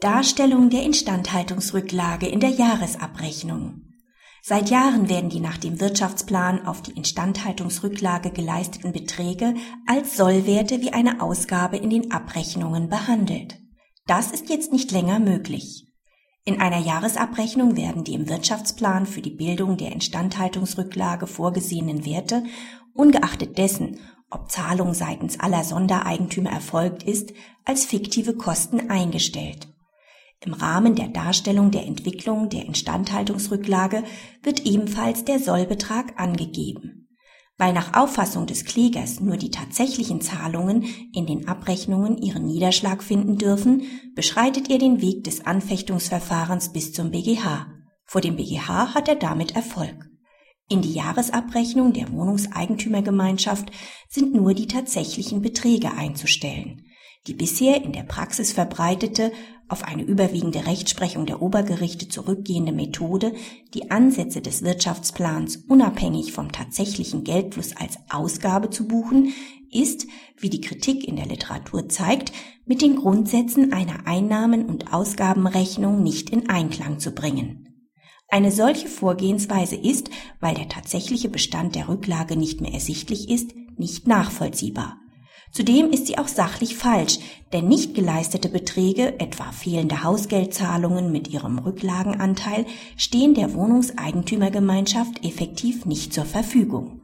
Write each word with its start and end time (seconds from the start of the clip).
Darstellung 0.00 0.70
der 0.70 0.84
Instandhaltungsrücklage 0.84 2.28
in 2.28 2.38
der 2.38 2.50
Jahresabrechnung. 2.50 3.82
Seit 4.44 4.70
Jahren 4.70 5.08
werden 5.08 5.28
die 5.28 5.40
nach 5.40 5.56
dem 5.56 5.80
Wirtschaftsplan 5.80 6.68
auf 6.68 6.82
die 6.82 6.92
Instandhaltungsrücklage 6.92 8.30
geleisteten 8.30 8.92
Beträge 8.92 9.54
als 9.88 10.16
Sollwerte 10.16 10.82
wie 10.82 10.92
eine 10.92 11.20
Ausgabe 11.20 11.78
in 11.78 11.90
den 11.90 12.12
Abrechnungen 12.12 12.88
behandelt. 12.88 13.58
Das 14.06 14.30
ist 14.30 14.48
jetzt 14.50 14.72
nicht 14.72 14.92
länger 14.92 15.18
möglich. 15.18 15.88
In 16.44 16.60
einer 16.60 16.78
Jahresabrechnung 16.78 17.76
werden 17.76 18.04
die 18.04 18.14
im 18.14 18.28
Wirtschaftsplan 18.28 19.04
für 19.04 19.20
die 19.20 19.34
Bildung 19.34 19.78
der 19.78 19.90
Instandhaltungsrücklage 19.90 21.26
vorgesehenen 21.26 22.06
Werte, 22.06 22.44
ungeachtet 22.94 23.58
dessen, 23.58 23.98
ob 24.30 24.48
Zahlung 24.48 24.94
seitens 24.94 25.40
aller 25.40 25.64
Sondereigentümer 25.64 26.50
erfolgt 26.50 27.02
ist, 27.02 27.32
als 27.64 27.84
fiktive 27.84 28.34
Kosten 28.34 28.90
eingestellt. 28.90 29.66
Im 30.44 30.52
Rahmen 30.52 30.94
der 30.94 31.08
Darstellung 31.08 31.70
der 31.72 31.84
Entwicklung 31.86 32.48
der 32.48 32.64
Instandhaltungsrücklage 32.64 34.04
wird 34.42 34.64
ebenfalls 34.66 35.24
der 35.24 35.40
Sollbetrag 35.40 36.18
angegeben. 36.20 37.08
Weil 37.56 37.72
nach 37.72 38.00
Auffassung 38.00 38.46
des 38.46 38.64
Klägers 38.64 39.18
nur 39.18 39.36
die 39.36 39.50
tatsächlichen 39.50 40.20
Zahlungen 40.20 40.84
in 41.12 41.26
den 41.26 41.48
Abrechnungen 41.48 42.16
ihren 42.16 42.46
Niederschlag 42.46 43.02
finden 43.02 43.36
dürfen, 43.36 43.82
beschreitet 44.14 44.70
er 44.70 44.78
den 44.78 45.00
Weg 45.00 45.24
des 45.24 45.44
Anfechtungsverfahrens 45.44 46.72
bis 46.72 46.92
zum 46.92 47.10
BGH. 47.10 47.66
Vor 48.04 48.20
dem 48.20 48.36
BGH 48.36 48.94
hat 48.94 49.08
er 49.08 49.16
damit 49.16 49.56
Erfolg. 49.56 50.08
In 50.70 50.82
die 50.82 50.92
Jahresabrechnung 50.92 51.92
der 51.92 52.12
Wohnungseigentümergemeinschaft 52.12 53.70
sind 54.08 54.34
nur 54.34 54.54
die 54.54 54.68
tatsächlichen 54.68 55.42
Beträge 55.42 55.92
einzustellen. 55.94 56.84
Die 57.26 57.34
bisher 57.34 57.84
in 57.84 57.92
der 57.92 58.04
Praxis 58.04 58.52
verbreitete, 58.52 59.32
auf 59.68 59.84
eine 59.84 60.02
überwiegende 60.02 60.66
Rechtsprechung 60.66 61.26
der 61.26 61.42
Obergerichte 61.42 62.08
zurückgehende 62.08 62.72
Methode, 62.72 63.34
die 63.74 63.90
Ansätze 63.90 64.40
des 64.40 64.62
Wirtschaftsplans 64.62 65.56
unabhängig 65.68 66.32
vom 66.32 66.52
tatsächlichen 66.52 67.22
Geldfluss 67.22 67.76
als 67.76 67.98
Ausgabe 68.08 68.70
zu 68.70 68.88
buchen, 68.88 69.34
ist, 69.70 70.06
wie 70.38 70.48
die 70.48 70.62
Kritik 70.62 71.06
in 71.06 71.16
der 71.16 71.26
Literatur 71.26 71.88
zeigt, 71.90 72.32
mit 72.64 72.80
den 72.80 72.96
Grundsätzen 72.96 73.72
einer 73.72 74.06
Einnahmen- 74.06 74.64
und 74.64 74.92
Ausgabenrechnung 74.92 76.02
nicht 76.02 76.30
in 76.30 76.48
Einklang 76.48 76.98
zu 76.98 77.12
bringen. 77.12 77.68
Eine 78.28 78.50
solche 78.50 78.88
Vorgehensweise 78.88 79.76
ist, 79.76 80.10
weil 80.40 80.54
der 80.54 80.68
tatsächliche 80.68 81.28
Bestand 81.28 81.74
der 81.74 81.88
Rücklage 81.88 82.36
nicht 82.36 82.60
mehr 82.60 82.72
ersichtlich 82.72 83.30
ist, 83.30 83.54
nicht 83.76 84.06
nachvollziehbar. 84.06 84.98
Zudem 85.52 85.90
ist 85.90 86.06
sie 86.06 86.18
auch 86.18 86.28
sachlich 86.28 86.76
falsch, 86.76 87.18
denn 87.52 87.68
nicht 87.68 87.94
geleistete 87.94 88.48
Beträge, 88.48 89.18
etwa 89.18 89.50
fehlende 89.52 90.02
Hausgeldzahlungen 90.04 91.10
mit 91.10 91.28
ihrem 91.28 91.58
Rücklagenanteil, 91.58 92.66
stehen 92.96 93.34
der 93.34 93.54
Wohnungseigentümergemeinschaft 93.54 95.24
effektiv 95.24 95.86
nicht 95.86 96.12
zur 96.12 96.26
Verfügung. 96.26 97.00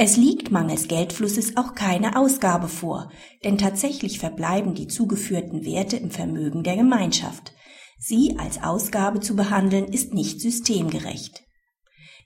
Es 0.00 0.16
liegt 0.16 0.52
mangels 0.52 0.86
Geldflusses 0.86 1.56
auch 1.56 1.74
keine 1.74 2.16
Ausgabe 2.16 2.68
vor, 2.68 3.10
denn 3.44 3.58
tatsächlich 3.58 4.20
verbleiben 4.20 4.74
die 4.74 4.86
zugeführten 4.86 5.64
Werte 5.64 5.96
im 5.96 6.10
Vermögen 6.10 6.62
der 6.62 6.76
Gemeinschaft. 6.76 7.52
Sie 7.98 8.36
als 8.38 8.62
Ausgabe 8.62 9.18
zu 9.18 9.34
behandeln 9.34 9.86
ist 9.86 10.14
nicht 10.14 10.40
systemgerecht. 10.40 11.47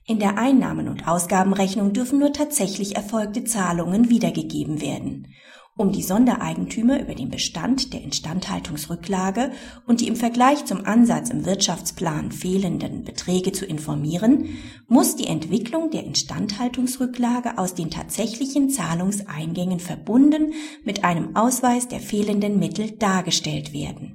In 0.05 0.19
der 0.19 0.37
Einnahmen- 0.37 0.89
und 0.89 1.07
Ausgabenrechnung 1.07 1.93
dürfen 1.93 2.19
nur 2.19 2.33
tatsächlich 2.33 2.97
erfolgte 2.97 3.45
Zahlungen 3.45 4.09
wiedergegeben 4.09 4.81
werden. 4.81 5.27
Um 5.75 5.91
die 5.91 6.03
Sondereigentümer 6.03 6.99
über 7.01 7.15
den 7.15 7.29
Bestand 7.29 7.93
der 7.93 8.03
Instandhaltungsrücklage 8.03 9.51
und 9.87 10.01
die 10.01 10.07
im 10.07 10.17
Vergleich 10.17 10.65
zum 10.65 10.85
Ansatz 10.85 11.29
im 11.29 11.45
Wirtschaftsplan 11.45 12.31
fehlenden 12.31 13.05
Beträge 13.05 13.53
zu 13.53 13.65
informieren, 13.65 14.49
muss 14.87 15.15
die 15.15 15.25
Entwicklung 15.25 15.89
der 15.89 16.03
Instandhaltungsrücklage 16.03 17.57
aus 17.57 17.73
den 17.73 17.89
tatsächlichen 17.89 18.69
Zahlungseingängen 18.69 19.79
verbunden 19.79 20.53
mit 20.83 21.05
einem 21.05 21.35
Ausweis 21.35 21.87
der 21.87 22.01
fehlenden 22.01 22.59
Mittel 22.59 22.91
dargestellt 22.91 23.73
werden. 23.73 24.12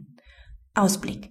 Ausblick. 0.78 1.30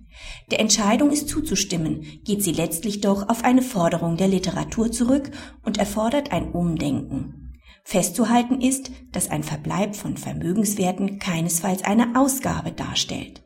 Der 0.52 0.60
Entscheidung 0.60 1.12
ist 1.12 1.30
zuzustimmen, 1.30 2.02
geht 2.24 2.44
sie 2.44 2.52
letztlich 2.52 3.02
doch 3.02 3.30
auf 3.30 3.44
eine 3.44 3.62
Forderung 3.62 4.18
der 4.18 4.28
Literatur 4.28 4.92
zurück 4.92 5.32
und 5.64 5.78
erfordert 5.78 6.32
ein 6.32 6.52
Umdenken. 6.52 7.54
Festzuhalten 7.84 8.60
ist, 8.62 8.92
dass 9.12 9.30
ein 9.30 9.44
Verbleib 9.44 9.96
von 9.96 10.18
Vermögenswerten 10.18 11.20
keinesfalls 11.20 11.84
eine 11.84 12.20
Ausgabe 12.20 12.72
darstellt. 12.72 13.44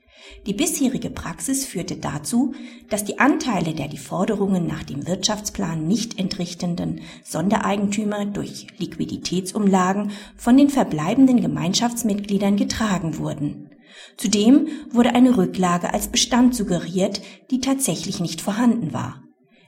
Die 0.47 0.53
bisherige 0.53 1.11
Praxis 1.11 1.65
führte 1.65 1.97
dazu, 1.97 2.53
dass 2.89 3.03
die 3.03 3.19
Anteile 3.19 3.73
der 3.73 3.87
die 3.87 3.97
Forderungen 3.97 4.65
nach 4.65 4.83
dem 4.83 5.05
Wirtschaftsplan 5.05 5.87
nicht 5.87 6.17
entrichtenden 6.17 7.01
Sondereigentümer 7.23 8.25
durch 8.25 8.67
Liquiditätsumlagen 8.77 10.11
von 10.35 10.57
den 10.57 10.69
verbleibenden 10.69 11.41
Gemeinschaftsmitgliedern 11.41 12.55
getragen 12.55 13.19
wurden. 13.19 13.69
Zudem 14.17 14.67
wurde 14.91 15.15
eine 15.15 15.37
Rücklage 15.37 15.93
als 15.93 16.07
Bestand 16.07 16.55
suggeriert, 16.55 17.21
die 17.49 17.61
tatsächlich 17.61 18.19
nicht 18.19 18.41
vorhanden 18.41 18.93
war. 18.93 19.23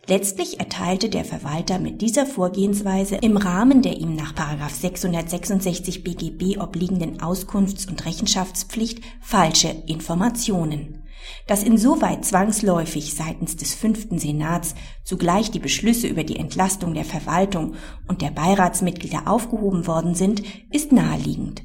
Letztlich 0.05 0.59
erteilte 0.59 1.07
der 1.07 1.23
Verwalter 1.23 1.79
mit 1.79 2.01
dieser 2.01 2.25
Vorgehensweise 2.25 3.15
im 3.15 3.37
Rahmen 3.37 3.81
der 3.81 3.97
ihm 3.97 4.15
nach 4.15 4.33
666 4.69 6.03
BGB 6.03 6.59
obliegenden 6.59 7.21
Auskunfts- 7.21 7.87
und 7.87 8.05
Rechenschaftspflicht 8.05 9.01
falsche 9.21 9.69
Informationen. 9.87 11.03
Dass 11.47 11.63
insoweit 11.63 12.25
zwangsläufig 12.25 13.13
seitens 13.13 13.55
des 13.55 13.73
fünften 13.73 14.19
Senats 14.19 14.75
zugleich 15.05 15.51
die 15.51 15.59
Beschlüsse 15.59 16.07
über 16.07 16.25
die 16.25 16.35
Entlastung 16.35 16.93
der 16.93 17.05
Verwaltung 17.05 17.75
und 18.05 18.21
der 18.21 18.31
Beiratsmitglieder 18.31 19.27
aufgehoben 19.27 19.87
worden 19.87 20.15
sind, 20.15 20.43
ist 20.69 20.91
naheliegend. 20.91 21.63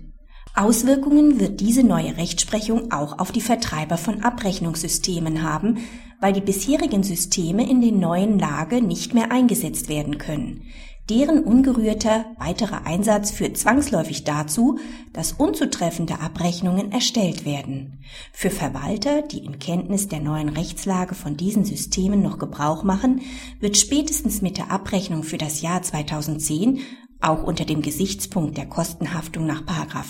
Auswirkungen 0.55 1.41
wird 1.41 1.61
diese 1.61 1.85
neue 1.85 2.17
Rechtsprechung 2.17 2.91
auch 2.91 3.19
auf 3.19 3.33
die 3.33 3.41
Vertreiber 3.41 3.97
von 3.97 4.23
Abrechnungssystemen 4.23 5.43
haben, 5.43 5.79
weil 6.21 6.33
die 6.33 6.41
bisherigen 6.41 7.03
Systeme 7.03 7.69
in 7.69 7.81
den 7.81 8.01
neuen 8.01 8.39
Lage 8.39 8.83
nicht 8.83 9.15
mehr 9.15 9.31
eingesetzt 9.31 9.89
werden 9.89 10.19
können. 10.19 10.63
Deren 11.09 11.43
ungerührter 11.43 12.27
weiterer 12.39 12.85
Einsatz 12.85 13.31
führt 13.31 13.57
zwangsläufig 13.57 14.25
dazu, 14.25 14.79
dass 15.15 15.33
unzutreffende 15.33 16.21
Abrechnungen 16.21 16.93
erstellt 16.93 17.47
werden. 17.47 18.01
Für 18.31 18.51
Verwalter, 18.51 19.23
die 19.23 19.39
in 19.39 19.59
Kenntnis 19.59 20.09
der 20.09 20.21
neuen 20.21 20.51
Rechtslage 20.51 21.15
von 21.15 21.39
diesen 21.39 21.65
Systemen 21.65 22.21
noch 22.21 22.39
Gebrauch 22.39 22.83
machen, 22.83 23.23
wird 23.59 23.79
spätestens 23.79 24.43
mit 24.43 24.59
der 24.59 24.71
Abrechnung 24.71 25.23
für 25.23 25.39
das 25.39 25.63
Jahr 25.63 25.81
2010 25.81 26.81
auch 27.21 27.43
unter 27.43 27.65
dem 27.65 27.83
Gesichtspunkt 27.83 28.57
der 28.57 28.67
Kostenhaftung 28.67 29.47
nach 29.47 29.63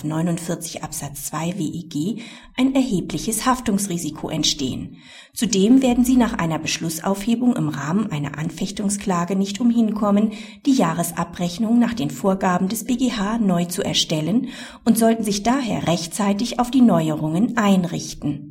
49 0.03 0.83
Absatz 0.83 1.25
2 1.25 1.57
WEG 1.57 2.21
ein 2.55 2.75
erhebliches 2.75 3.45
Haftungsrisiko 3.45 4.29
entstehen. 4.29 4.97
Zudem 5.33 5.81
werden 5.81 6.05
Sie 6.05 6.17
nach 6.17 6.33
einer 6.33 6.59
Beschlussaufhebung 6.59 7.55
im 7.55 7.69
Rahmen 7.69 8.11
einer 8.11 8.37
Anfechtungsklage 8.37 9.35
nicht 9.35 9.59
umhinkommen, 9.59 10.33
die 10.65 10.73
Jahresabrechnung 10.73 11.79
nach 11.79 11.93
den 11.93 12.11
Vorgaben 12.11 12.67
des 12.67 12.83
BGH 12.83 13.39
neu 13.39 13.65
zu 13.65 13.83
erstellen 13.83 14.49
und 14.85 14.97
sollten 14.97 15.23
sich 15.23 15.43
daher 15.43 15.87
rechtzeitig 15.87 16.59
auf 16.59 16.71
die 16.71 16.81
Neuerungen 16.81 17.57
einrichten. 17.57 18.48